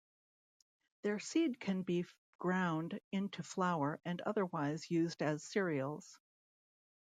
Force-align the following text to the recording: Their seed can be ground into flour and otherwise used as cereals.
Their 1.03 1.19
seed 1.19 1.59
can 1.59 1.83
be 1.83 2.07
ground 2.39 2.99
into 3.11 3.43
flour 3.43 4.01
and 4.03 4.19
otherwise 4.21 4.89
used 4.89 5.21
as 5.21 5.43
cereals. 5.43 6.17